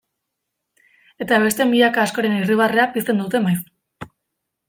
Eta 1.25 1.37
beste 1.43 1.67
milaka 1.73 2.01
askoren 2.05 2.35
irribarrea 2.39 2.87
pizten 2.97 3.23
dute 3.25 3.45
maiz. 3.47 3.57